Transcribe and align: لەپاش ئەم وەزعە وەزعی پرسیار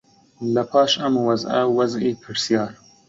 لەپاش 0.53 0.91
ئەم 1.01 1.13
وەزعە 1.27 1.61
وەزعی 1.77 2.19
پرسیار 2.21 2.71